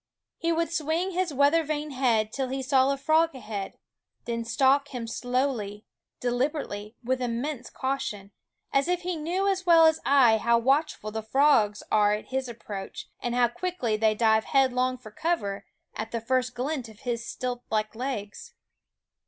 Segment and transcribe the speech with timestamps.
[0.39, 3.77] He would swing his weather vane head till he saw a frog ahead,
[4.25, 5.85] then stalk him slowly,
[6.19, 8.31] deliberately, with immense caution;
[8.73, 12.49] as if he knew as well as I how watchful the frogs are at his
[12.49, 17.23] approach, and how quickly they dive headlong for cover at the first glint of his
[17.23, 18.55] stilt like legs.